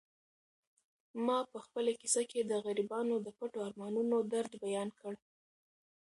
ما 1.25 1.37
په 1.51 1.57
خپله 1.65 1.91
کیسه 2.01 2.21
کې 2.31 2.39
د 2.43 2.51
غریبانو 2.65 3.15
د 3.21 3.27
پټو 3.37 3.59
ارمانونو 3.67 4.15
درد 4.33 4.51
بیان 4.63 4.89
کړ. 4.99 5.13